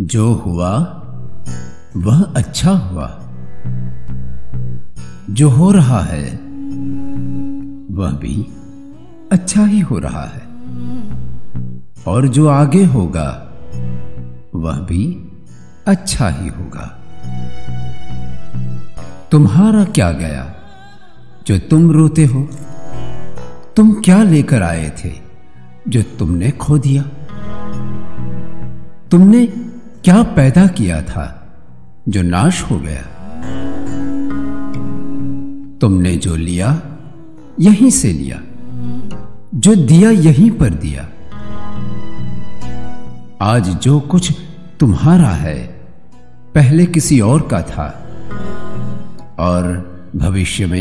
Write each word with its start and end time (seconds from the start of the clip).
जो 0.00 0.32
हुआ, 0.32 0.78
वह 1.96 2.22
अच्छा 2.22 2.70
हुआ। 2.70 3.20
जो 5.30 5.48
हो 5.48 5.70
रहा 5.70 6.00
है, 6.00 6.30
वह 7.90 8.10
भी 8.10 8.46
अच्छा 9.32 9.64
ही 9.64 9.80
हो 9.80 9.98
रहा 9.98 10.24
है। 10.24 10.42
और 12.06 12.28
जो 12.28 12.48
आगे 12.48 12.84
होगा, 12.84 13.52
वह 14.54 14.78
भी 14.78 15.32
अच्छा 15.86 16.28
ही 16.28 16.48
होगा। 16.48 16.98
तुम्हारा 19.32 19.84
क्या 19.84 20.12
गया, 20.12 20.54
जो 21.46 21.58
तुम 21.58 21.90
रोते 21.90 22.24
हो? 22.24 22.48
तुम 23.76 23.92
क्या 23.92 24.22
लेकर 24.22 24.62
आए 24.62 24.92
थे, 25.04 25.12
जो 25.88 26.02
तुमने 26.02 26.50
खो 26.50 26.78
दिया? 26.78 27.02
तुमने 29.10 29.67
क्या 30.04 30.22
पैदा 30.22 30.66
किया 30.66 31.02
था 31.02 31.48
जो 32.08 32.22
नाश 32.22 32.62
हो 32.62 32.78
गया? 32.78 33.02
तुमने 35.80 36.16
जो 36.16 36.36
लिया, 36.36 36.82
यहीं 37.60 37.90
से 37.90 38.12
लिया। 38.12 38.42
जो 39.54 39.74
दिया, 39.74 40.10
यहीं 40.10 40.50
पर 40.50 40.70
दिया। 40.70 41.08
आज 43.40 43.68
जो 43.68 44.00
कुछ 44.00 44.32
तुम्हारा 44.80 45.28
है, 45.28 45.58
पहले 46.54 46.86
किसी 46.86 47.20
और 47.20 47.48
का 47.54 47.62
था। 47.62 48.06
और 49.38 49.66
भविष्य 50.16 50.66
में 50.66 50.76